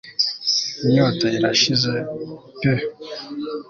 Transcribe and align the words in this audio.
inyota 0.85 1.25
irashize 1.37 1.93
peuh 2.59 2.83